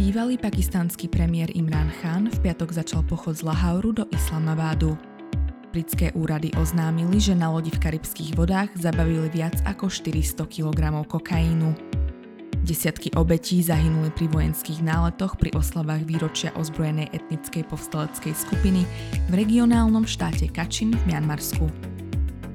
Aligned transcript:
Bývalý 0.00 0.40
pakistanský 0.40 1.12
premiér 1.12 1.52
Imran 1.52 1.92
Khan 2.00 2.32
v 2.32 2.38
piatok 2.40 2.72
začal 2.72 3.04
pochod 3.04 3.36
z 3.36 3.44
Lahauru 3.44 3.92
do 3.92 4.08
Islamabadu. 4.08 4.96
Britské 5.76 6.08
úrady 6.16 6.48
oznámili, 6.56 7.20
že 7.20 7.36
na 7.36 7.52
lodi 7.52 7.68
v 7.68 7.84
karibských 7.84 8.32
vodách 8.32 8.72
zabavili 8.80 9.28
viac 9.28 9.60
ako 9.68 9.92
400 9.92 10.48
kg 10.48 11.04
kokainu. 11.04 11.76
Desiatky 12.64 13.12
obetí 13.12 13.60
zahynuli 13.60 14.08
pri 14.16 14.32
vojenských 14.32 14.80
náletoch 14.80 15.36
pri 15.36 15.52
oslavách 15.52 16.08
výročia 16.08 16.48
ozbrojenej 16.56 17.12
etnickej 17.12 17.68
povstaleckej 17.68 18.32
skupiny 18.32 18.88
v 19.28 19.32
regionálnom 19.36 20.08
štáte 20.08 20.48
Kačin 20.48 20.96
v 20.96 21.12
Mianmarsku. 21.12 21.68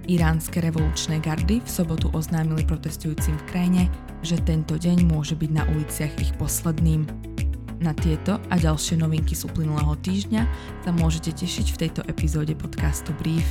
Iránske 0.09 0.65
revolučné 0.65 1.21
gardy 1.21 1.61
v 1.61 1.69
sobotu 1.69 2.09
oznámili 2.09 2.65
protestujúcim 2.65 3.37
v 3.37 3.47
krajine, 3.53 3.83
že 4.25 4.41
tento 4.41 4.81
deň 4.81 5.05
môže 5.05 5.37
byť 5.37 5.51
na 5.53 5.61
uliciach 5.69 6.13
ich 6.17 6.33
posledným. 6.41 7.34
Na 7.79 7.91
tieto 7.91 8.39
a 8.51 8.55
ďalšie 8.55 8.99
novinky 8.99 9.35
z 9.35 9.47
uplynulého 9.47 9.95
týždňa 9.99 10.43
sa 10.83 10.91
môžete 10.95 11.35
tešiť 11.35 11.67
v 11.71 11.79
tejto 11.85 12.01
epizóde 12.07 12.55
podcastu 12.55 13.11
Brief. 13.19 13.45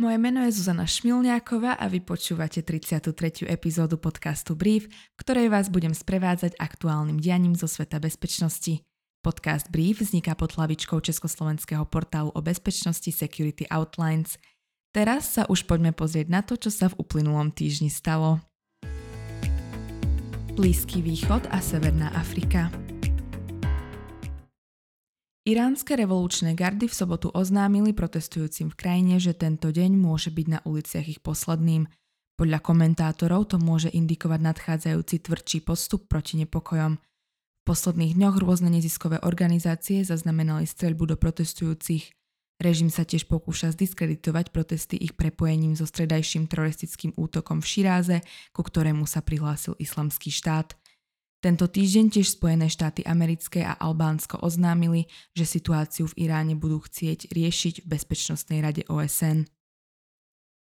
Moje 0.00 0.16
meno 0.16 0.40
je 0.48 0.56
Zuzana 0.56 0.88
Šmilňáková 0.88 1.76
a 1.76 1.84
vy 1.88 2.00
počúvate 2.00 2.64
33. 2.64 3.44
epizódu 3.48 4.00
podcastu 4.00 4.56
Brief, 4.56 4.88
v 4.88 5.18
ktorej 5.20 5.52
vás 5.52 5.68
budem 5.68 5.92
sprevádzať 5.92 6.56
aktuálnym 6.56 7.20
dianím 7.20 7.52
zo 7.52 7.68
sveta 7.68 8.00
bezpečnosti. 8.00 8.80
Podcast 9.20 9.68
Brief 9.68 10.00
vzniká 10.00 10.32
pod 10.32 10.56
hlavičkou 10.56 11.00
československého 11.04 11.84
portálu 11.84 12.32
o 12.32 12.40
bezpečnosti 12.40 13.12
Security 13.12 13.68
Outlines– 13.68 14.36
Teraz 14.90 15.38
sa 15.38 15.46
už 15.46 15.70
poďme 15.70 15.94
pozrieť 15.94 16.26
na 16.26 16.42
to, 16.42 16.58
čo 16.58 16.66
sa 16.66 16.90
v 16.90 16.98
uplynulom 16.98 17.54
týždni 17.54 17.94
stalo. 17.94 18.42
Blízky 20.58 20.98
východ 20.98 21.46
a 21.54 21.62
Severná 21.62 22.10
Afrika 22.10 22.74
Iránske 25.50 25.98
revolučné 25.98 26.54
gardy 26.54 26.86
v 26.86 26.94
sobotu 26.94 27.26
oznámili 27.34 27.90
protestujúcim 27.90 28.70
v 28.70 28.78
krajine, 28.78 29.18
že 29.18 29.34
tento 29.34 29.74
deň 29.74 29.98
môže 29.98 30.30
byť 30.30 30.46
na 30.46 30.62
uliciach 30.62 31.10
ich 31.10 31.18
posledným. 31.18 31.90
Podľa 32.38 32.62
komentátorov 32.62 33.50
to 33.50 33.58
môže 33.58 33.90
indikovať 33.90 34.46
nadchádzajúci 34.46 35.26
tvrdší 35.26 35.58
postup 35.66 36.06
proti 36.06 36.38
nepokojom. 36.38 37.02
V 37.02 37.62
posledných 37.66 38.14
dňoch 38.14 38.38
rôzne 38.38 38.70
neziskové 38.70 39.18
organizácie 39.26 40.06
zaznamenali 40.06 40.70
streľbu 40.70 41.12
do 41.12 41.16
protestujúcich. 41.18 42.14
Režim 42.62 42.86
sa 42.86 43.02
tiež 43.02 43.26
pokúša 43.26 43.74
zdiskreditovať 43.74 44.54
protesty 44.54 45.02
ich 45.02 45.18
prepojením 45.18 45.74
so 45.74 45.82
stredajším 45.82 46.46
teroristickým 46.46 47.10
útokom 47.18 47.58
v 47.58 47.66
Širáze, 47.66 48.16
ku 48.54 48.62
ktorému 48.62 49.02
sa 49.02 49.18
prihlásil 49.18 49.74
islamský 49.82 50.30
štát. 50.30 50.78
Tento 51.40 51.64
týždeň 51.64 52.20
tiež 52.20 52.36
Spojené 52.36 52.68
štáty 52.68 53.00
americké 53.00 53.64
a 53.64 53.72
Albánsko 53.72 54.44
oznámili, 54.44 55.08
že 55.32 55.48
situáciu 55.48 56.08
v 56.12 56.28
Iráne 56.28 56.52
budú 56.52 56.84
chcieť 56.84 57.32
riešiť 57.32 57.74
v 57.84 57.86
Bezpečnostnej 57.88 58.60
rade 58.60 58.84
OSN. 58.84 59.48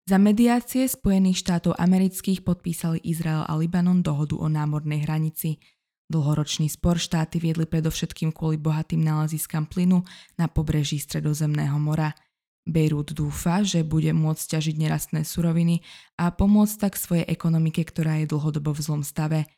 Za 0.06 0.20
mediácie 0.20 0.86
Spojených 0.86 1.40
štátov 1.42 1.74
amerických 1.80 2.44
podpísali 2.44 3.00
Izrael 3.02 3.42
a 3.48 3.56
Libanon 3.56 4.04
dohodu 4.04 4.36
o 4.36 4.46
námornej 4.46 5.02
hranici– 5.02 5.56
Dlhoročný 6.06 6.70
spor 6.70 7.02
štáty 7.02 7.42
viedli 7.42 7.66
predovšetkým 7.66 8.30
kvôli 8.30 8.62
bohatým 8.62 9.02
náleziskám 9.02 9.66
plynu 9.66 10.06
na 10.38 10.46
pobreží 10.46 11.02
Stredozemného 11.02 11.74
mora. 11.82 12.14
Bejrút 12.62 13.10
dúfa, 13.10 13.66
že 13.66 13.82
bude 13.82 14.14
môcť 14.14 14.58
ťažiť 14.58 14.74
nerastné 14.78 15.26
suroviny 15.26 15.82
a 16.18 16.30
pomôcť 16.30 16.76
tak 16.78 16.94
svojej 16.94 17.26
ekonomike, 17.26 17.82
ktorá 17.82 18.22
je 18.22 18.30
dlhodobo 18.30 18.74
v 18.74 18.82
zlom 18.86 19.02
stave. 19.02 19.50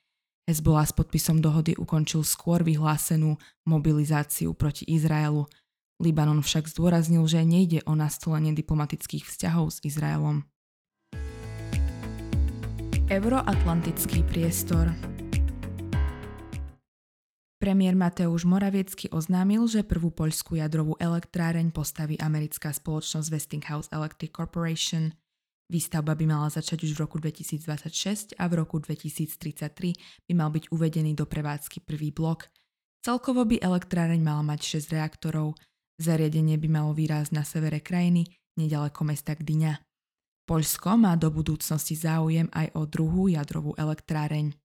Hezbollah 0.49 0.89
s 0.89 0.97
podpisom 0.97 1.45
dohody 1.45 1.77
ukončil 1.77 2.25
skôr 2.25 2.65
vyhlásenú 2.65 3.37
mobilizáciu 3.69 4.57
proti 4.57 4.89
Izraelu. 4.89 5.45
Libanon 6.01 6.41
však 6.41 6.73
zdôraznil, 6.73 7.21
že 7.29 7.45
nejde 7.45 7.85
o 7.85 7.93
nastolenie 7.93 8.57
diplomatických 8.57 9.29
vzťahov 9.29 9.77
s 9.77 9.85
Izraelom. 9.85 10.49
Euroatlantický 13.13 14.25
priestor 14.25 14.89
Premiér 17.61 17.93
Mateusz 17.93 18.49
Moraviecky 18.49 19.13
oznámil, 19.13 19.69
že 19.69 19.85
prvú 19.85 20.09
poľskú 20.09 20.57
jadrovú 20.57 20.97
elektráreň 20.97 21.77
postaví 21.77 22.17
americká 22.17 22.73
spoločnosť 22.73 23.29
Westinghouse 23.29 23.93
Electric 23.93 24.33
Corporation. 24.33 25.13
Výstavba 25.69 26.17
by 26.17 26.25
mala 26.25 26.49
začať 26.49 26.89
už 26.89 26.97
v 26.97 27.01
roku 27.05 27.21
2026 27.21 28.41
a 28.41 28.45
v 28.49 28.53
roku 28.57 28.81
2033 28.81 30.25
by 30.25 30.33
mal 30.33 30.49
byť 30.49 30.73
uvedený 30.73 31.13
do 31.13 31.29
prevádzky 31.29 31.85
prvý 31.85 32.09
blok. 32.09 32.49
Celkovo 33.05 33.45
by 33.45 33.61
elektráreň 33.61 34.17
mala 34.25 34.41
mať 34.41 34.81
6 34.81 34.97
reaktorov. 34.97 35.61
Zariadenie 36.01 36.57
by 36.57 36.69
malo 36.73 36.97
výraz 36.97 37.37
na 37.37 37.45
severe 37.45 37.85
krajiny, 37.85 38.25
nedaleko 38.57 39.05
mesta 39.05 39.37
Gdyňa. 39.37 39.77
Poľsko 40.49 40.97
má 40.97 41.13
do 41.21 41.29
budúcnosti 41.29 41.93
záujem 41.93 42.49
aj 42.57 42.73
o 42.73 42.89
druhú 42.89 43.29
jadrovú 43.29 43.77
elektráreň. 43.77 44.57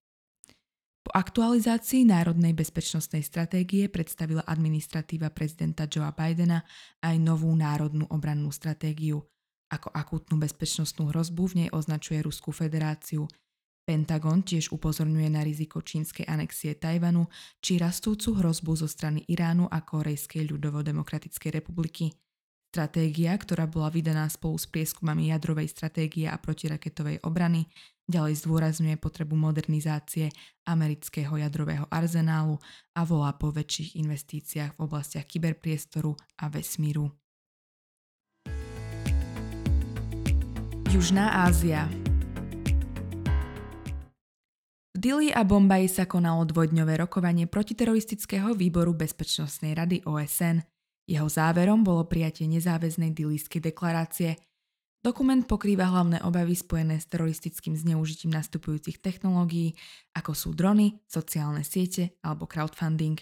Po 1.03 1.11
aktualizácii 1.11 2.07
Národnej 2.07 2.55
bezpečnostnej 2.55 3.27
stratégie 3.27 3.91
predstavila 3.91 4.47
administratíva 4.47 5.35
prezidenta 5.35 5.83
Joea 5.83 6.15
Bidena 6.15 6.63
aj 7.03 7.15
novú 7.19 7.51
národnú 7.51 8.07
obrannú 8.07 8.55
stratégiu. 8.55 9.19
Ako 9.73 9.89
akútnu 9.89 10.37
bezpečnostnú 10.37 11.09
hrozbu 11.09 11.43
v 11.49 11.53
nej 11.65 11.69
označuje 11.73 12.21
Ruskú 12.21 12.53
federáciu. 12.53 13.25
Pentagon 13.83 14.45
tiež 14.45 14.69
upozorňuje 14.69 15.33
na 15.33 15.41
riziko 15.41 15.81
čínskej 15.81 16.29
anexie 16.29 16.77
Tajvanu 16.77 17.25
či 17.57 17.81
rastúcu 17.81 18.37
hrozbu 18.37 18.77
zo 18.77 18.85
strany 18.85 19.25
Iránu 19.25 19.65
a 19.65 19.81
Korejskej 19.81 20.45
ľudovo-demokratickej 20.53 21.51
republiky. 21.57 22.13
Stratégia, 22.69 23.33
ktorá 23.33 23.65
bola 23.65 23.89
vydaná 23.89 24.29
spolu 24.29 24.61
s 24.61 24.69
prieskumami 24.69 25.33
jadrovej 25.33 25.73
stratégie 25.73 26.29
a 26.29 26.37
protiraketovej 26.37 27.25
obrany, 27.25 27.65
Ďalej 28.03 28.43
zdôrazňuje 28.43 28.99
potrebu 28.99 29.39
modernizácie 29.39 30.27
amerického 30.67 31.39
jadrového 31.39 31.87
arzenálu 31.87 32.59
a 32.99 33.07
volá 33.07 33.31
po 33.39 33.47
väčších 33.47 33.95
investíciách 33.95 34.75
v 34.75 34.81
oblastiach 34.83 35.23
kyberpriestoru 35.23 36.11
a 36.43 36.51
vesmíru. 36.51 37.22
Južná 40.93 41.49
Ázia 41.49 41.89
V 44.93 44.97
Dili 45.01 45.33
a 45.33 45.41
Bombaji 45.41 45.89
sa 45.89 46.05
konalo 46.05 46.45
dvojdňové 46.45 47.01
rokovanie 47.01 47.49
protiteroristického 47.49 48.53
výboru 48.53 48.93
Bezpečnostnej 48.93 49.73
rady 49.73 50.05
OSN. 50.05 50.61
Jeho 51.09 51.25
záverom 51.25 51.81
bolo 51.81 52.05
prijatie 52.05 52.45
nezáväznej 52.45 53.09
dilískej 53.09 53.73
deklarácie– 53.73 54.37
Dokument 55.01 55.43
pokrýva 55.43 55.89
hlavné 55.89 56.21
obavy 56.23 56.53
spojené 56.55 57.01
s 57.01 57.09
teroristickým 57.09 57.73
zneužitím 57.75 58.29
nastupujúcich 58.29 59.03
technológií, 59.03 59.73
ako 60.13 60.31
sú 60.31 60.55
drony, 60.55 61.01
sociálne 61.09 61.65
siete 61.65 62.15
alebo 62.21 62.45
crowdfunding. 62.45 63.19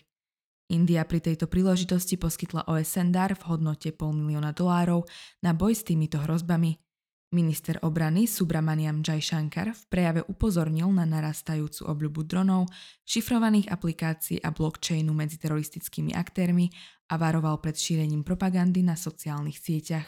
India 0.69 1.07
pri 1.07 1.23
tejto 1.23 1.49
príležitosti 1.49 2.21
poskytla 2.21 2.67
OSN 2.67 3.15
dar 3.15 3.33
v 3.33 3.41
hodnote 3.49 3.95
pol 3.97 4.13
milióna 4.13 4.53
dolárov 4.53 5.07
na 5.41 5.57
boj 5.57 5.73
s 5.73 5.81
týmito 5.81 6.21
hrozbami. 6.21 6.90
Minister 7.31 7.79
obrany 7.87 8.27
Subramaniam 8.27 8.99
Shankar 8.99 9.71
v 9.71 9.83
prejave 9.87 10.21
upozornil 10.27 10.91
na 10.91 11.07
narastajúcu 11.07 11.87
obľubu 11.87 12.27
dronov, 12.27 12.67
šifrovaných 13.07 13.71
aplikácií 13.71 14.43
a 14.43 14.51
blockchainu 14.51 15.15
medzi 15.15 15.39
teroristickými 15.39 16.11
aktérmi 16.11 16.67
a 17.07 17.15
varoval 17.15 17.63
pred 17.63 17.79
šírením 17.79 18.27
propagandy 18.27 18.83
na 18.83 18.99
sociálnych 18.99 19.55
sieťach. 19.63 20.03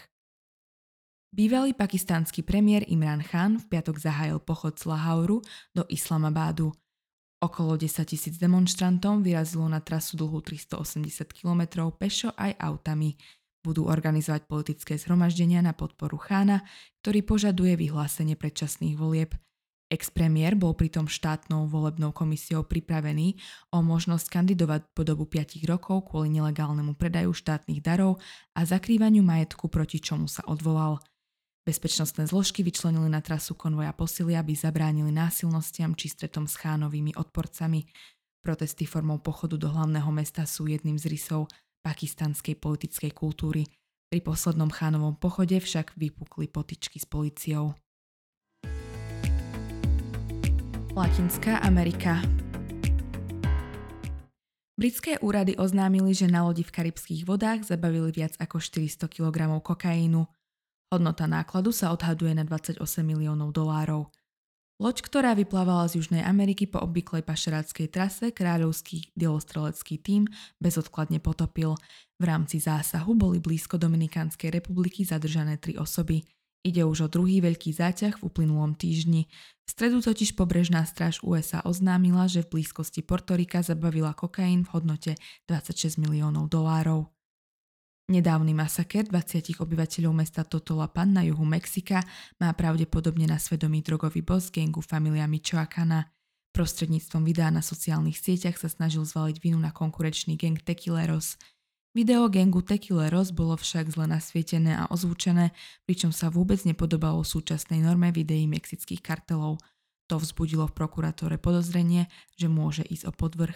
Bývalý 1.31 1.71
pakistánsky 1.71 2.43
premiér 2.43 2.83
Imran 2.91 3.23
Khan 3.23 3.55
v 3.55 3.71
piatok 3.71 4.03
zahájil 4.03 4.43
pochod 4.43 4.75
z 4.75 4.83
Lahauru 4.91 5.39
do 5.71 5.87
Islamabádu. 5.87 6.75
Okolo 7.39 7.79
10 7.79 8.03
tisíc 8.03 8.35
demonstrantom 8.35 9.23
vyrazilo 9.23 9.71
na 9.71 9.79
trasu 9.79 10.19
dlhú 10.19 10.43
380 10.43 11.31
km 11.31 11.87
pešo 11.95 12.35
aj 12.35 12.51
autami. 12.59 13.15
Budú 13.63 13.87
organizovať 13.87 14.43
politické 14.45 14.99
zhromaždenia 14.99 15.63
na 15.63 15.71
podporu 15.71 16.19
Chána, 16.19 16.67
ktorý 17.01 17.23
požaduje 17.23 17.79
vyhlásenie 17.79 18.35
predčasných 18.35 18.99
volieb. 18.99 19.31
Ex-premiér 19.87 20.59
bol 20.59 20.75
pritom 20.75 21.07
štátnou 21.07 21.71
volebnou 21.71 22.11
komisiou 22.11 22.67
pripravený 22.67 23.39
o 23.71 23.79
možnosť 23.79 24.27
kandidovať 24.27 24.91
po 24.91 25.07
dobu 25.07 25.23
5 25.29 25.63
rokov 25.69 26.11
kvôli 26.11 26.33
nelegálnemu 26.35 26.97
predaju 26.99 27.31
štátnych 27.31 27.79
darov 27.79 28.19
a 28.57 28.67
zakrývaniu 28.67 29.23
majetku, 29.23 29.71
proti 29.71 30.03
čomu 30.03 30.27
sa 30.27 30.43
odvolal– 30.45 30.99
Bezpečnostné 31.63 32.27
zložky 32.27 32.59
vyčlenili 32.59 33.07
na 33.07 33.23
trasu 33.23 33.55
konvoja 33.55 33.95
posily, 33.95 34.35
aby 34.35 34.51
zabránili 34.51 35.15
násilnostiam 35.15 35.95
či 35.95 36.11
stretom 36.11 36.43
s 36.43 36.59
chánovými 36.59 37.15
odporcami. 37.15 37.87
Protesty 38.43 38.83
formou 38.83 39.23
pochodu 39.23 39.55
do 39.55 39.71
hlavného 39.71 40.11
mesta 40.11 40.43
sú 40.43 40.67
jedným 40.67 40.99
z 40.99 41.07
rysov 41.07 41.47
pakistanskej 41.83 42.55
politickej 42.57 43.11
kultúry. 43.11 43.67
Pri 44.07 44.23
poslednom 44.23 44.71
chánovom 44.71 45.19
pochode 45.19 45.59
však 45.59 45.93
vypukli 45.99 46.47
potičky 46.47 46.97
s 46.97 47.05
policiou. 47.05 47.75
Latinská 50.93 51.59
Amerika 51.65 52.21
Britské 54.73 55.21
úrady 55.21 55.53
oznámili, 55.53 56.17
že 56.17 56.25
na 56.25 56.45
lodi 56.45 56.65
v 56.65 56.73
karibských 56.73 57.29
vodách 57.29 57.65
zabavili 57.65 58.09
viac 58.09 58.33
ako 58.41 58.57
400 58.57 59.05
kg 59.05 59.61
kokainu. 59.61 60.25
Hodnota 60.89 61.25
nákladu 61.29 61.73
sa 61.73 61.93
odhaduje 61.93 62.33
na 62.37 62.45
28 62.45 62.81
miliónov 63.01 63.53
dolárov. 63.53 64.09
Loď, 64.81 65.05
ktorá 65.05 65.37
vyplávala 65.37 65.85
z 65.85 66.01
Južnej 66.01 66.25
Ameriky 66.25 66.65
po 66.65 66.81
obvyklej 66.81 67.21
pašeráckej 67.21 67.93
trase, 67.93 68.33
kráľovský 68.33 69.13
dielostrelecký 69.13 70.01
tím 70.01 70.25
bezodkladne 70.57 71.21
potopil. 71.21 71.77
V 72.17 72.23
rámci 72.25 72.57
zásahu 72.57 73.13
boli 73.13 73.37
blízko 73.37 73.77
Dominikánskej 73.77 74.49
republiky 74.49 75.05
zadržané 75.05 75.61
tri 75.61 75.77
osoby. 75.77 76.25
Ide 76.65 76.89
už 76.89 77.05
o 77.05 77.11
druhý 77.11 77.37
veľký 77.43 77.69
záťah 77.69 78.17
v 78.17 78.25
uplynulom 78.25 78.73
týždni. 78.73 79.29
V 79.63 79.69
stredu 79.69 80.01
totiž 80.01 80.33
pobrežná 80.33 80.81
stráž 80.89 81.21
USA 81.21 81.61
oznámila, 81.61 82.25
že 82.25 82.41
v 82.41 82.57
blízkosti 82.57 83.05
Portorika 83.05 83.61
zabavila 83.61 84.17
kokain 84.17 84.65
v 84.65 84.71
hodnote 84.73 85.13
26 85.45 86.01
miliónov 86.01 86.49
dolárov. 86.49 87.12
Nedávny 88.11 88.51
masaker 88.51 89.07
20 89.07 89.63
obyvateľov 89.63 90.11
mesta 90.11 90.43
Totolapan 90.43 91.15
na 91.15 91.23
juhu 91.23 91.47
Mexika 91.47 92.03
má 92.35 92.51
pravdepodobne 92.51 93.29
na 93.29 93.39
svedomí 93.39 93.79
drogový 93.79 94.19
boss 94.19 94.51
gengu 94.51 94.83
familia 94.83 95.23
Michoacana. 95.29 96.11
Prostredníctvom 96.51 97.23
videa 97.23 97.49
na 97.49 97.63
sociálnych 97.63 98.19
sieťach 98.19 98.59
sa 98.59 98.67
snažil 98.67 99.07
zvaliť 99.07 99.39
vinu 99.39 99.57
na 99.57 99.71
konkurenčný 99.71 100.35
gang 100.35 100.59
Tequileros– 100.59 101.35
Video 101.93 102.25
gangu 102.25 102.65
Tequila 102.65 103.05
Ross 103.13 103.29
bolo 103.29 103.53
však 103.53 103.93
zle 103.93 104.09
nasvietené 104.09 104.73
a 104.73 104.89
ozvučené, 104.89 105.53
pričom 105.85 106.09
sa 106.09 106.33
vôbec 106.33 106.57
nepodobalo 106.65 107.21
súčasnej 107.21 107.85
norme 107.85 108.09
videí 108.09 108.49
mexických 108.49 108.97
kartelov. 108.97 109.61
To 110.09 110.17
vzbudilo 110.17 110.65
v 110.65 110.73
prokurátore 110.73 111.37
podozrenie, 111.37 112.09
že 112.33 112.49
môže 112.49 112.81
ísť 112.81 113.05
o 113.05 113.13
podvrh. 113.13 113.53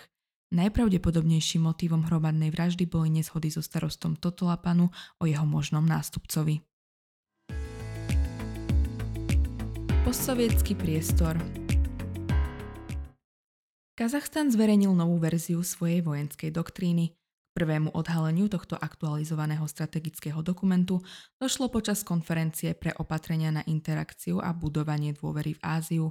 Najpravdepodobnejším 0.48 1.68
motívom 1.68 2.08
hromadnej 2.08 2.56
vraždy 2.56 2.88
boli 2.88 3.12
neshody 3.12 3.52
so 3.52 3.60
starostom 3.60 4.16
Totolapanu 4.16 4.88
o 5.20 5.28
jeho 5.28 5.44
možnom 5.44 5.84
nástupcovi. 5.84 6.64
Postsovietský 10.08 10.80
priestor 10.80 11.36
Kazachstan 14.00 14.48
zverejnil 14.48 14.96
novú 14.96 15.20
verziu 15.20 15.60
svojej 15.68 16.00
vojenskej 16.00 16.56
doktríny– 16.56 17.12
prvému 17.58 17.90
odhaleniu 17.98 18.46
tohto 18.46 18.78
aktualizovaného 18.78 19.66
strategického 19.66 20.46
dokumentu 20.46 21.02
došlo 21.42 21.74
počas 21.74 22.06
konferencie 22.06 22.78
pre 22.78 22.94
opatrenia 23.02 23.50
na 23.50 23.66
interakciu 23.66 24.38
a 24.38 24.54
budovanie 24.54 25.18
dôvery 25.18 25.58
v 25.58 25.62
Áziu. 25.66 26.06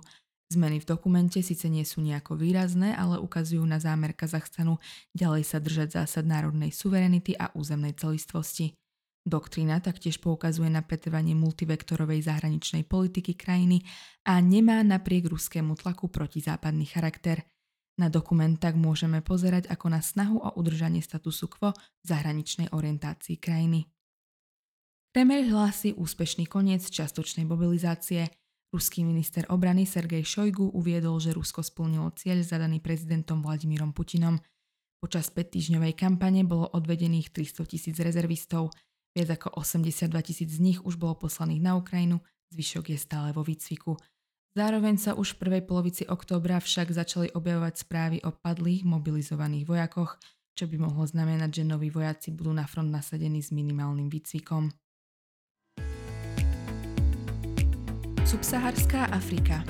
Zmeny 0.46 0.78
v 0.78 0.86
dokumente 0.86 1.42
síce 1.42 1.66
nie 1.66 1.82
sú 1.82 1.98
nejako 2.00 2.38
výrazné, 2.38 2.94
ale 2.94 3.18
ukazujú 3.18 3.66
na 3.66 3.82
zámer 3.82 4.14
Kazachstanu 4.14 4.78
ďalej 5.10 5.42
sa 5.42 5.58
držať 5.58 6.02
zásad 6.02 6.24
národnej 6.24 6.70
suverenity 6.70 7.34
a 7.34 7.50
územnej 7.58 7.98
celistvosti. 7.98 8.78
Doktrína 9.26 9.82
taktiež 9.82 10.22
poukazuje 10.22 10.70
na 10.70 10.86
pretrvanie 10.86 11.34
multivektorovej 11.34 12.30
zahraničnej 12.30 12.86
politiky 12.86 13.34
krajiny 13.34 13.82
a 14.22 14.38
nemá 14.38 14.86
napriek 14.86 15.26
ruskému 15.26 15.74
tlaku 15.74 16.06
protizápadný 16.06 16.86
charakter– 16.86 17.42
na 17.96 18.12
dokument 18.12 18.52
tak 18.60 18.76
môžeme 18.76 19.24
pozerať 19.24 19.72
ako 19.72 19.88
na 19.88 20.04
snahu 20.04 20.36
o 20.36 20.52
udržanie 20.60 21.00
statusu 21.00 21.48
quo 21.48 21.72
v 21.72 22.04
zahraničnej 22.04 22.68
orientácii 22.76 23.40
krajiny. 23.40 23.88
Kreml 25.16 25.48
hlási 25.48 25.96
úspešný 25.96 26.44
koniec 26.44 26.84
častočnej 26.92 27.48
mobilizácie. 27.48 28.28
Ruský 28.76 29.08
minister 29.08 29.48
obrany 29.48 29.88
Sergej 29.88 30.20
Šojgu 30.20 30.76
uviedol, 30.76 31.16
že 31.16 31.32
Rusko 31.32 31.64
splnilo 31.64 32.12
cieľ 32.12 32.44
zadaný 32.44 32.84
prezidentom 32.84 33.40
Vladimírom 33.40 33.96
Putinom. 33.96 34.36
Počas 35.00 35.32
5-týždňovej 35.32 35.96
kampane 35.96 36.44
bolo 36.44 36.68
odvedených 36.68 37.32
300 37.32 37.72
tisíc 37.72 37.96
rezervistov, 37.96 38.76
viac 39.16 39.32
ako 39.32 39.56
82 39.64 40.12
tisíc 40.20 40.52
z 40.52 40.60
nich 40.60 40.78
už 40.84 41.00
bolo 41.00 41.16
poslaných 41.16 41.64
na 41.64 41.72
Ukrajinu, 41.80 42.20
zvyšok 42.52 42.92
je 42.92 42.98
stále 43.00 43.32
vo 43.32 43.40
výcviku– 43.40 43.96
Zároveň 44.56 44.96
sa 44.96 45.12
už 45.12 45.36
v 45.36 45.40
prvej 45.44 45.62
polovici 45.68 46.08
októbra 46.08 46.56
však 46.64 46.88
začali 46.88 47.28
objavovať 47.36 47.76
správy 47.76 48.24
o 48.24 48.32
padlých 48.32 48.88
mobilizovaných 48.88 49.68
vojakoch, 49.68 50.16
čo 50.56 50.64
by 50.64 50.80
mohlo 50.80 51.04
znamenať, 51.04 51.60
že 51.60 51.68
noví 51.68 51.92
vojaci 51.92 52.32
budú 52.32 52.56
na 52.56 52.64
front 52.64 52.88
nasadení 52.88 53.44
s 53.44 53.52
minimálnym 53.52 54.08
výcvikom. 54.08 54.72
Subsaharská 58.26 59.14
Afrika 59.14 59.62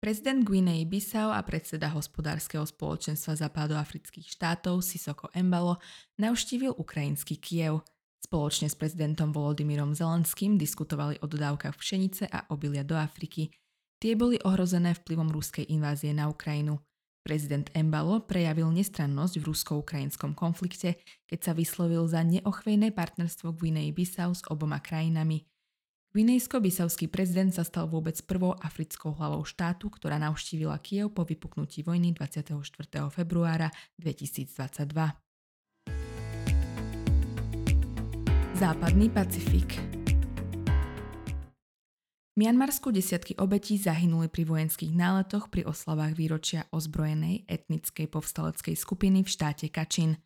Prezident 0.00 0.40
Guinei 0.40 0.88
Bissau 0.88 1.28
a 1.28 1.44
predseda 1.44 1.92
hospodárskeho 1.92 2.64
spoločenstva 2.64 3.36
západoafrických 3.36 4.24
štátov 4.24 4.80
Sisoko 4.80 5.28
Embalo 5.36 5.76
navštívil 6.16 6.72
ukrajinský 6.80 7.36
Kiev– 7.36 7.84
Spoločne 8.22 8.72
s 8.72 8.78
prezidentom 8.78 9.36
Volodymyrom 9.36 9.92
Zelenským 9.92 10.56
diskutovali 10.56 11.20
o 11.20 11.28
dodávkach 11.28 11.76
pšenice 11.76 12.24
a 12.30 12.48
obilia 12.54 12.86
do 12.86 12.96
Afriky. 12.96 13.52
Tie 14.00 14.16
boli 14.16 14.40
ohrozené 14.46 14.96
vplyvom 14.96 15.28
ruskej 15.28 15.68
invázie 15.68 16.16
na 16.16 16.32
Ukrajinu. 16.32 16.80
Prezident 17.20 17.68
Embalo 17.76 18.24
prejavil 18.24 18.72
nestrannosť 18.72 19.34
v 19.36 19.44
rusko-ukrajinskom 19.44 20.32
konflikte, 20.32 20.96
keď 21.28 21.38
sa 21.44 21.52
vyslovil 21.52 22.08
za 22.08 22.24
neochvejné 22.24 22.96
partnerstvo 22.96 23.52
Guinei-Bissau 23.52 24.32
s 24.32 24.40
oboma 24.48 24.80
krajinami. 24.80 25.51
Gvinejsko-bisavský 26.12 27.08
prezident 27.08 27.48
sa 27.56 27.64
stal 27.64 27.88
vôbec 27.88 28.12
prvou 28.28 28.52
africkou 28.60 29.16
hlavou 29.16 29.48
štátu, 29.48 29.88
ktorá 29.88 30.20
navštívila 30.20 30.76
Kiev 30.84 31.08
po 31.16 31.24
vypuknutí 31.24 31.80
vojny 31.80 32.12
24. 32.12 32.52
februára 33.08 33.72
2022. 33.96 34.92
Západný 38.60 39.08
Pacifik 39.08 39.80
V 42.28 42.36
Mianmarsku 42.36 42.92
desiatky 42.92 43.32
obetí 43.40 43.80
zahynuli 43.80 44.28
pri 44.28 44.44
vojenských 44.44 44.92
náletoch 44.92 45.48
pri 45.48 45.64
oslavách 45.64 46.12
výročia 46.12 46.68
ozbrojenej 46.76 47.48
etnickej 47.48 48.12
povstaleckej 48.12 48.76
skupiny 48.76 49.24
v 49.24 49.32
štáte 49.32 49.72
Kačin. 49.72 50.20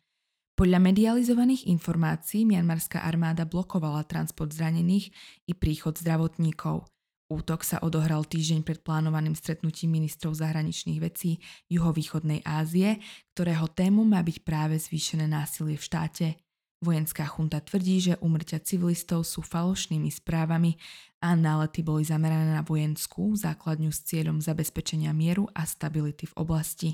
Podľa 0.57 0.81
medializovaných 0.81 1.69
informácií 1.69 2.41
mianmarská 2.41 3.05
armáda 3.05 3.45
blokovala 3.45 4.01
transport 4.09 4.49
zranených 4.49 5.13
i 5.45 5.53
príchod 5.53 5.93
zdravotníkov. 5.93 6.89
Útok 7.29 7.61
sa 7.61 7.77
odohral 7.85 8.25
týždeň 8.25 8.65
pred 8.65 8.81
plánovaným 8.81 9.37
stretnutím 9.37 10.01
ministrov 10.01 10.33
zahraničných 10.33 10.97
vecí 10.97 11.37
juhovýchodnej 11.69 12.41
Ázie, 12.41 12.97
ktorého 13.37 13.69
tému 13.69 14.01
má 14.01 14.25
byť 14.25 14.37
práve 14.41 14.81
zvýšené 14.81 15.29
násilie 15.29 15.77
v 15.77 15.85
štáte– 15.85 16.27
Vojenská 16.77 17.25
chunta 17.25 17.57
tvrdí, 17.57 17.97
že 17.97 18.21
umrťa 18.21 18.61
civilistov 18.61 19.25
sú 19.25 19.41
falošnými 19.41 20.13
správami 20.13 20.77
a 21.25 21.33
nálety 21.33 21.81
boli 21.81 22.05
zamerané 22.05 22.53
na 22.53 22.61
vojenskú 22.61 23.33
základňu 23.33 23.89
s 23.89 24.05
cieľom 24.05 24.37
zabezpečenia 24.37 25.09
mieru 25.09 25.49
a 25.57 25.65
stability 25.65 26.29
v 26.29 26.37
oblasti. 26.37 26.89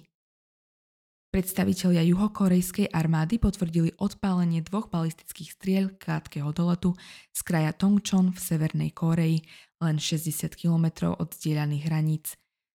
Predstavitelia 1.33 2.05
juhokorejskej 2.05 2.93
armády 2.93 3.41
potvrdili 3.41 3.89
odpálenie 3.97 4.61
dvoch 4.61 4.93
balistických 4.93 5.49
striel 5.57 5.87
krátkeho 5.97 6.53
doletu 6.53 6.93
z 7.33 7.41
kraja 7.41 7.73
Tongchon 7.73 8.37
v 8.37 8.37
Severnej 8.37 8.93
Kóreji, 8.93 9.41
len 9.81 9.97
60 9.97 10.53
km 10.53 11.09
od 11.09 11.33
zdieľaných 11.33 11.83
hraníc. 11.89 12.25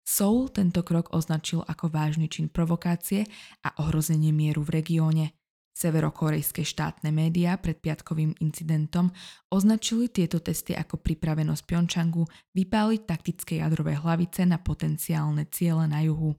Seoul 0.08 0.48
tento 0.56 0.88
krok 0.88 1.12
označil 1.12 1.68
ako 1.68 1.92
vážny 1.92 2.32
čin 2.32 2.48
provokácie 2.48 3.28
a 3.68 3.76
ohrozenie 3.84 4.32
mieru 4.32 4.64
v 4.64 4.80
regióne– 4.80 5.26
Severokorejské 5.76 6.64
štátne 6.64 7.12
médiá 7.12 7.60
pred 7.60 7.76
piatkovým 7.76 8.32
incidentom 8.40 9.12
označili 9.52 10.08
tieto 10.08 10.40
testy 10.40 10.72
ako 10.72 11.04
pripravenosť 11.04 11.68
Pjončangu 11.68 12.24
vypáliť 12.56 13.02
taktické 13.04 13.60
jadrové 13.60 14.00
hlavice 14.00 14.48
na 14.48 14.56
potenciálne 14.56 15.44
ciele 15.52 15.84
na 15.92 16.00
juhu. 16.00 16.32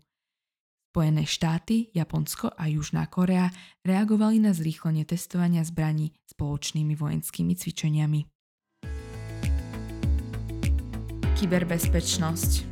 Spojené 0.96 1.28
štáty, 1.28 1.92
Japonsko 1.92 2.56
a 2.56 2.72
Južná 2.72 3.04
Korea 3.04 3.52
reagovali 3.84 4.40
na 4.40 4.56
zrýchlenie 4.56 5.04
testovania 5.04 5.60
zbraní 5.60 6.16
spoločnými 6.24 6.96
vojenskými 6.96 7.52
cvičeniami. 7.52 8.24
Kyberbezpečnosť 11.36 12.64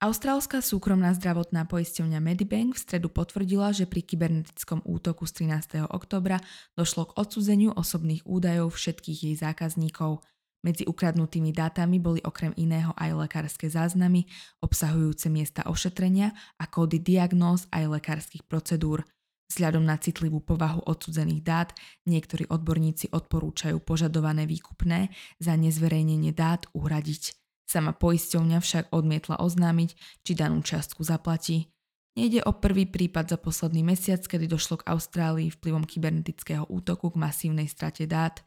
Austrálska 0.00 0.64
súkromná 0.64 1.12
zdravotná 1.12 1.68
poisťovňa 1.68 2.16
Medibank 2.16 2.72
v 2.72 2.80
stredu 2.88 3.12
potvrdila, 3.12 3.68
že 3.76 3.84
pri 3.84 4.08
kybernetickom 4.08 4.80
útoku 4.88 5.28
z 5.28 5.52
13. 5.52 5.84
oktobra 5.84 6.40
došlo 6.80 7.12
k 7.12 7.20
odsudzeniu 7.20 7.76
osobných 7.76 8.24
údajov 8.24 8.72
všetkých 8.72 9.18
jej 9.20 9.36
zákazníkov. 9.36 10.24
Medzi 10.58 10.82
ukradnutými 10.90 11.54
dátami 11.54 12.02
boli 12.02 12.18
okrem 12.26 12.50
iného 12.58 12.90
aj 12.98 13.14
lekárske 13.14 13.70
záznamy, 13.70 14.26
obsahujúce 14.58 15.30
miesta 15.30 15.62
ošetrenia 15.70 16.34
a 16.58 16.64
kódy 16.66 16.98
diagnóz 16.98 17.70
aj 17.70 17.98
lekárskych 17.98 18.42
procedúr. 18.42 19.06
Vzhľadom 19.48 19.80
na 19.86 19.96
citlivú 19.96 20.44
povahu 20.44 20.84
odsudzených 20.84 21.42
dát, 21.46 21.72
niektorí 22.04 22.44
odborníci 22.50 23.08
odporúčajú 23.14 23.80
požadované 23.80 24.44
výkupné 24.44 25.08
za 25.40 25.56
nezverejnenie 25.56 26.36
dát 26.36 26.68
uhradiť. 26.76 27.32
Sama 27.64 27.96
poisťovňa 27.96 28.58
však 28.60 28.84
odmietla 28.92 29.40
oznámiť, 29.40 29.90
či 30.24 30.32
danú 30.36 30.60
častku 30.60 31.00
zaplatí. 31.00 31.72
Nejde 32.18 32.42
o 32.44 32.52
prvý 32.56 32.82
prípad 32.88 33.30
za 33.30 33.38
posledný 33.38 33.86
mesiac, 33.86 34.18
kedy 34.18 34.50
došlo 34.50 34.82
k 34.82 34.88
Austrálii 34.90 35.54
vplyvom 35.54 35.86
kybernetického 35.86 36.66
útoku 36.66 37.14
k 37.14 37.20
masívnej 37.20 37.70
strate 37.70 38.10
dát. 38.10 38.42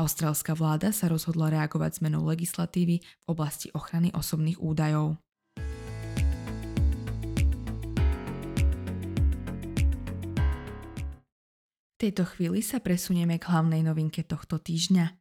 Austrálska 0.00 0.56
vláda 0.56 0.96
sa 0.96 1.12
rozhodla 1.12 1.52
reagovať 1.52 2.00
zmenou 2.00 2.24
legislatívy 2.24 3.04
v 3.04 3.26
oblasti 3.28 3.68
ochrany 3.76 4.08
osobných 4.16 4.56
údajov. 4.56 5.20
V 12.00 12.08
tejto 12.08 12.24
chvíli 12.32 12.64
sa 12.64 12.80
presunieme 12.80 13.36
k 13.36 13.44
hlavnej 13.44 13.84
novinke 13.84 14.24
tohto 14.24 14.56
týždňa. 14.56 15.20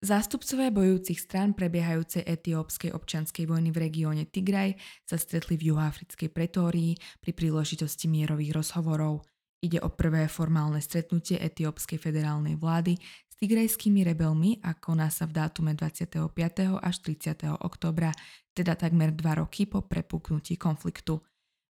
Zástupcové 0.00 0.72
bojujúcich 0.72 1.20
strán 1.20 1.52
prebiehajúcej 1.52 2.24
etiópskej 2.24 2.96
občianskej 2.96 3.44
vojny 3.44 3.76
v 3.76 3.88
regióne 3.88 4.24
Tigraj 4.24 4.72
sa 5.04 5.20
stretli 5.20 5.60
v 5.60 5.76
juhoafrickej 5.76 6.32
pretórii 6.32 6.96
pri 7.20 7.36
príležitosti 7.36 8.08
mierových 8.08 8.56
rozhovorov. 8.56 9.28
Ide 9.64 9.80
o 9.80 9.88
prvé 9.88 10.28
formálne 10.28 10.76
stretnutie 10.84 11.40
etiópskej 11.40 11.96
federálnej 11.96 12.60
vlády 12.60 13.00
s 13.44 13.52
tigrajskými 13.52 14.08
rebelmi 14.08 14.56
a 14.64 14.72
koná 14.72 15.12
sa 15.12 15.28
v 15.28 15.36
dátume 15.36 15.76
25. 15.76 16.32
až 16.80 16.96
30. 17.04 17.44
oktobra, 17.60 18.08
teda 18.56 18.72
takmer 18.72 19.12
dva 19.12 19.44
roky 19.44 19.68
po 19.68 19.84
prepuknutí 19.84 20.56
konfliktu. 20.56 21.20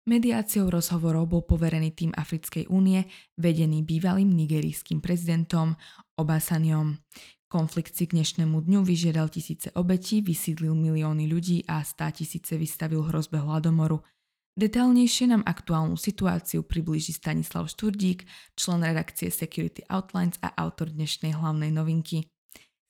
Mediáciou 0.04 0.68
rozhovorov 0.68 1.32
bol 1.32 1.48
poverený 1.48 1.96
tým 1.96 2.12
Africkej 2.12 2.68
únie, 2.68 3.08
vedený 3.40 3.88
bývalým 3.88 4.28
nigerijským 4.36 5.00
prezidentom 5.00 5.72
Obasaniom. 6.20 7.00
Konflikt 7.48 7.96
si 7.96 8.04
k 8.04 8.20
dnešnému 8.20 8.68
dňu 8.68 8.84
vyžiadal 8.84 9.32
tisíce 9.32 9.72
obetí, 9.72 10.20
vysídlil 10.20 10.76
milióny 10.76 11.24
ľudí 11.24 11.64
a 11.64 11.80
stá 11.88 12.12
tisíce 12.12 12.52
vystavil 12.60 13.00
hrozbe 13.00 13.40
hladomoru. 13.40 14.04
Detailnejšie 14.52 15.32
nám 15.32 15.48
aktuálnu 15.48 15.96
situáciu 15.96 16.60
priblíži 16.60 17.16
Stanislav 17.16 17.72
Šturdík, 17.72 18.28
člen 18.52 18.84
redakcie 18.84 19.32
Security 19.32 19.80
Outlines 19.88 20.36
a 20.44 20.52
autor 20.60 20.92
dnešnej 20.92 21.32
hlavnej 21.32 21.72
novinky. 21.72 22.28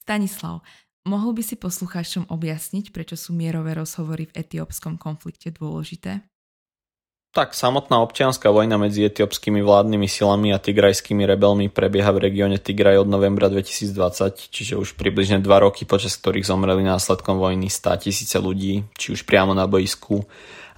Stanislav, 0.03 0.67
mohol 1.07 1.39
by 1.39 1.43
si 1.47 1.55
poslucháčom 1.55 2.27
objasniť, 2.35 2.91
prečo 2.91 3.15
sú 3.15 3.31
mierové 3.31 3.79
rozhovory 3.79 4.27
v 4.27 4.43
etiópskom 4.43 4.99
konflikte 4.99 5.55
dôležité? 5.55 6.27
Tak 7.33 7.55
samotná 7.55 8.03
občianská 8.03 8.51
vojna 8.51 8.77
medzi 8.77 9.07
etiópskymi 9.07 9.63
vládnymi 9.63 10.05
silami 10.11 10.51
a 10.51 10.59
tigrajskými 10.59 11.25
rebelmi 11.25 11.71
prebieha 11.71 12.11
v 12.11 12.29
regióne 12.29 12.59
Tigraj 12.59 13.07
od 13.07 13.09
novembra 13.09 13.47
2020, 13.47 14.51
čiže 14.51 14.75
už 14.77 14.99
približne 14.99 15.39
dva 15.39 15.63
roky, 15.63 15.87
počas 15.87 16.19
ktorých 16.19 16.45
zomreli 16.45 16.83
následkom 16.85 17.39
vojny 17.39 17.71
100 17.71 18.05
tisíce 18.05 18.37
ľudí, 18.37 18.85
či 18.99 19.15
už 19.15 19.25
priamo 19.25 19.55
na 19.57 19.65
boisku, 19.65 20.27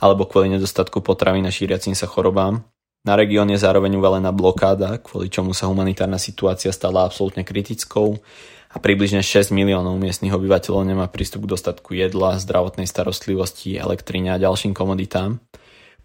alebo 0.05 0.29
kvôli 0.29 0.53
nedostatku 0.53 1.01
potravy 1.01 1.41
na 1.41 1.49
šíriacim 1.49 1.97
sa 1.97 2.05
chorobám. 2.05 2.61
Na 3.09 3.17
región 3.17 3.49
je 3.49 3.57
zároveň 3.57 3.97
uvalená 3.97 4.37
blokáda, 4.37 5.01
kvôli 5.01 5.33
čomu 5.33 5.57
sa 5.57 5.69
humanitárna 5.73 6.21
situácia 6.21 6.69
stala 6.73 7.09
absolútne 7.09 7.41
kritickou 7.41 8.21
a 8.69 8.77
približne 8.77 9.25
6 9.25 9.49
miliónov 9.53 9.97
miestnych 9.97 10.33
obyvateľov 10.37 10.85
nemá 10.85 11.09
prístup 11.09 11.49
k 11.49 11.57
dostatku 11.57 11.97
jedla, 11.97 12.37
zdravotnej 12.37 12.85
starostlivosti, 12.85 13.81
elektrine 13.81 14.37
a 14.37 14.41
ďalším 14.41 14.77
komoditám. 14.77 15.41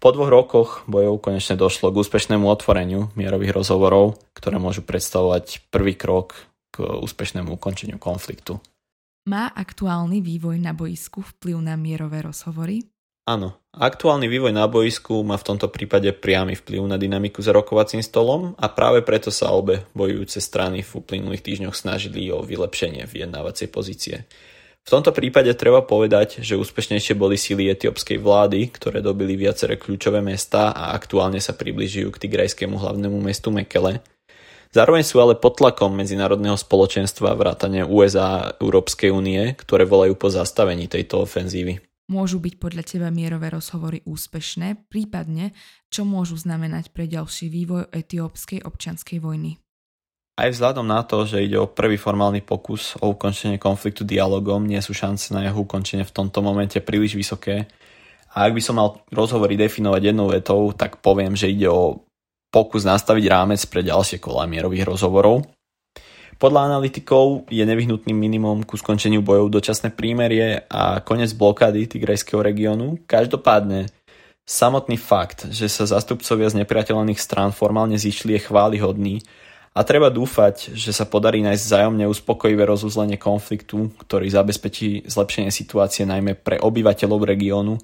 Po 0.00 0.16
dvoch 0.16 0.32
rokoch 0.32 0.70
bojov 0.88 1.20
konečne 1.20 1.60
došlo 1.60 1.92
k 1.92 2.00
úspešnému 2.00 2.48
otvoreniu 2.48 3.12
mierových 3.20 3.52
rozhovorov, 3.52 4.16
ktoré 4.32 4.56
môžu 4.56 4.80
predstavovať 4.80 5.68
prvý 5.68 5.92
krok 5.92 6.48
k 6.72 6.84
úspešnému 6.84 7.52
ukončeniu 7.60 8.00
konfliktu. 8.00 8.64
Má 9.28 9.52
aktuálny 9.52 10.24
vývoj 10.24 10.56
na 10.56 10.72
boisku 10.72 11.20
vplyv 11.20 11.60
na 11.60 11.76
mierové 11.76 12.24
rozhovory? 12.24 12.80
Áno, 13.30 13.54
aktuálny 13.70 14.26
vývoj 14.26 14.50
na 14.50 14.66
boisku 14.66 15.22
má 15.22 15.38
v 15.38 15.54
tomto 15.54 15.70
prípade 15.70 16.10
priamy 16.10 16.58
vplyv 16.58 16.82
na 16.90 16.98
dynamiku 16.98 17.38
za 17.38 17.54
rokovacím 17.54 18.02
stolom 18.02 18.58
a 18.58 18.66
práve 18.66 19.06
preto 19.06 19.30
sa 19.30 19.54
obe 19.54 19.86
bojujúce 19.94 20.42
strany 20.42 20.82
v 20.82 20.90
uplynulých 20.98 21.46
týždňoch 21.46 21.78
snažili 21.78 22.26
o 22.34 22.42
vylepšenie 22.42 23.06
vyjednávacej 23.06 23.70
pozície. 23.70 24.26
V 24.82 24.88
tomto 24.90 25.14
prípade 25.14 25.54
treba 25.54 25.78
povedať, 25.86 26.42
že 26.42 26.58
úspešnejšie 26.58 27.14
boli 27.14 27.38
síly 27.38 27.70
etiópskej 27.70 28.18
vlády, 28.18 28.66
ktoré 28.74 28.98
dobili 28.98 29.38
viaceré 29.38 29.78
kľúčové 29.78 30.18
mesta 30.18 30.74
a 30.74 30.90
aktuálne 30.90 31.38
sa 31.38 31.54
približujú 31.54 32.10
k 32.10 32.26
tigrajskému 32.26 32.82
hlavnému 32.82 33.22
mestu 33.22 33.54
Mekele. 33.54 34.02
Zároveň 34.74 35.06
sú 35.06 35.22
ale 35.22 35.38
pod 35.38 35.54
tlakom 35.54 35.94
medzinárodného 35.94 36.58
spoločenstva 36.58 37.38
vrátane 37.38 37.86
USA 37.86 38.26
a 38.26 38.50
Európskej 38.58 39.14
únie, 39.14 39.54
ktoré 39.54 39.86
volajú 39.86 40.18
po 40.18 40.34
zastavení 40.34 40.90
tejto 40.90 41.22
ofenzívy. 41.22 41.89
Môžu 42.10 42.42
byť 42.42 42.58
podľa 42.58 42.82
teba 42.82 43.08
mierové 43.14 43.54
rozhovory 43.54 44.02
úspešné, 44.02 44.90
prípadne 44.90 45.54
čo 45.94 46.02
môžu 46.02 46.34
znamenať 46.34 46.90
pre 46.90 47.06
ďalší 47.06 47.46
vývoj 47.46 47.86
etiópskej 47.94 48.66
občianskej 48.66 49.22
vojny? 49.22 49.62
Aj 50.34 50.50
vzhľadom 50.50 50.90
na 50.90 51.06
to, 51.06 51.22
že 51.22 51.46
ide 51.46 51.54
o 51.54 51.70
prvý 51.70 51.94
formálny 51.94 52.42
pokus 52.42 52.98
o 52.98 53.14
ukončenie 53.14 53.62
konfliktu 53.62 54.02
dialogom, 54.02 54.66
nie 54.66 54.82
sú 54.82 54.90
šance 54.90 55.30
na 55.30 55.46
jeho 55.46 55.62
ukončenie 55.62 56.02
v 56.02 56.10
tomto 56.10 56.42
momente 56.42 56.82
príliš 56.82 57.14
vysoké. 57.14 57.70
A 58.34 58.50
ak 58.50 58.58
by 58.58 58.62
som 58.64 58.82
mal 58.82 59.06
rozhovory 59.14 59.54
definovať 59.54 60.02
jednou 60.10 60.34
vetou, 60.34 60.74
tak 60.74 60.98
poviem, 60.98 61.38
že 61.38 61.46
ide 61.46 61.70
o 61.70 62.02
pokus 62.50 62.82
nastaviť 62.82 63.24
rámec 63.30 63.62
pre 63.70 63.86
ďalšie 63.86 64.18
kola 64.18 64.50
mierových 64.50 64.82
rozhovorov. 64.82 65.46
Podľa 66.40 66.72
analytikov 66.72 67.52
je 67.52 67.60
nevyhnutným 67.60 68.16
minimum 68.16 68.64
ku 68.64 68.80
skončeniu 68.80 69.20
bojov 69.20 69.52
dočasné 69.52 69.92
prímerie 69.92 70.64
a 70.72 71.04
koniec 71.04 71.36
blokády 71.36 71.84
tigrajského 71.84 72.40
regiónu. 72.40 72.96
Každopádne 73.04 73.92
samotný 74.48 74.96
fakt, 74.96 75.52
že 75.52 75.68
sa 75.68 75.84
zastupcovia 75.84 76.48
z 76.48 76.64
nepriateľných 76.64 77.20
strán 77.20 77.52
formálne 77.52 78.00
zišli 78.00 78.40
je 78.40 78.48
chválihodný 78.48 79.20
a 79.76 79.84
treba 79.84 80.08
dúfať, 80.08 80.72
že 80.72 80.96
sa 80.96 81.04
podarí 81.04 81.44
nájsť 81.44 81.60
vzájomne 81.60 82.08
uspokojivé 82.08 82.64
rozuzlenie 82.64 83.20
konfliktu, 83.20 83.92
ktorý 84.00 84.32
zabezpečí 84.32 85.12
zlepšenie 85.12 85.52
situácie 85.52 86.08
najmä 86.08 86.40
pre 86.40 86.56
obyvateľov 86.56 87.20
regiónu, 87.20 87.76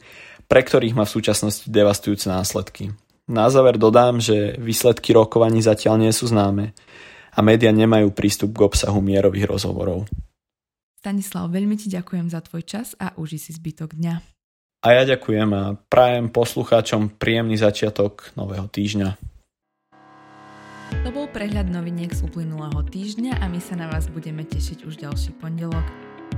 pre 0.48 0.64
ktorých 0.64 0.96
má 0.96 1.04
v 1.04 1.12
súčasnosti 1.12 1.68
devastujúce 1.68 2.32
následky. 2.32 2.88
Na 3.28 3.52
záver 3.52 3.76
dodám, 3.76 4.16
že 4.16 4.56
výsledky 4.56 5.12
rokovaní 5.12 5.60
zatiaľ 5.60 6.00
nie 6.00 6.12
sú 6.16 6.32
známe 6.32 6.72
a 7.36 7.40
média 7.44 7.68
nemajú 7.68 8.08
prístup 8.16 8.56
k 8.56 8.64
obsahu 8.64 9.04
mierových 9.04 9.52
rozhovorov. 9.52 10.08
Stanislav, 10.96 11.52
veľmi 11.52 11.76
ti 11.76 11.92
ďakujem 11.92 12.32
za 12.32 12.40
tvoj 12.42 12.64
čas 12.64 12.96
a 12.96 13.12
uži 13.20 13.38
si 13.38 13.54
zbytok 13.54 13.94
dňa. 13.94 14.14
A 14.82 14.88
ja 14.90 15.02
ďakujem 15.04 15.50
a 15.52 15.76
prajem 15.86 16.32
poslucháčom 16.32 17.14
príjemný 17.20 17.60
začiatok 17.60 18.32
nového 18.34 18.66
týždňa. 18.66 19.14
To 21.02 21.10
bol 21.10 21.26
prehľad 21.30 21.66
noviniek 21.70 22.14
z 22.14 22.22
uplynulého 22.22 22.82
týždňa 22.86 23.42
a 23.42 23.44
my 23.50 23.58
sa 23.58 23.74
na 23.74 23.90
vás 23.90 24.06
budeme 24.06 24.46
tešiť 24.46 24.86
už 24.86 24.98
ďalší 25.02 25.34
pondelok. 25.38 25.82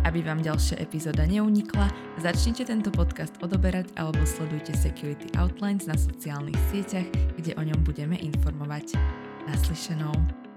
Aby 0.04 0.24
vám 0.24 0.44
ďalšia 0.44 0.80
epizóda 0.80 1.24
neunikla, 1.24 1.88
začnite 2.20 2.64
tento 2.68 2.92
podcast 2.92 3.36
odoberať 3.40 3.92
alebo 3.96 4.20
sledujte 4.24 4.76
Security 4.76 5.32
Outlines 5.36 5.88
na 5.88 5.96
sociálnych 5.96 6.56
sieťach, 6.72 7.08
kde 7.40 7.56
o 7.56 7.62
ňom 7.64 7.80
budeme 7.84 8.16
informovať. 8.20 8.96
Naslyšenou. 9.48 10.47